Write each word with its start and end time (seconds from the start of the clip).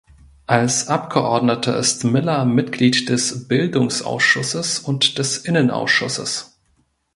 Als 0.47 0.87
Abgeordneter 0.87 1.77
ist 1.77 2.05
Miller 2.05 2.43
Mitglied 2.43 3.07
des 3.07 3.47
Bildungsausschusses 3.47 4.79
und 4.79 5.19
des 5.19 5.37
Innenausschusses. 5.37 6.57